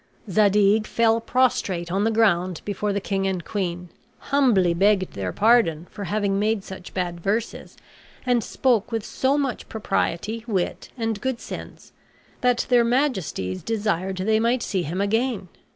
Zadig 0.27 0.87
fell 0.87 1.21
prostrate 1.21 1.91
on 1.91 2.05
the 2.05 2.09
ground 2.09 2.61
before 2.65 2.91
the 2.91 2.99
king 2.99 3.27
and 3.27 3.45
queen; 3.45 3.89
humbly 4.17 4.73
begged 4.73 5.13
their 5.13 5.31
pardon 5.31 5.85
for 5.91 6.05
having 6.05 6.39
made 6.39 6.63
such 6.63 6.95
bad 6.95 7.19
verses 7.19 7.77
and 8.25 8.43
spoke 8.43 8.91
with 8.91 9.05
so 9.05 9.37
much 9.37 9.69
propriety, 9.69 10.43
wit, 10.47 10.89
and 10.97 11.21
good 11.21 11.39
sense, 11.39 11.91
that 12.41 12.65
their 12.69 12.83
majesties 12.83 13.61
desired 13.61 14.17
they 14.17 14.39
might 14.39 14.63
see 14.63 14.81
him 14.81 15.01
again. 15.01 15.49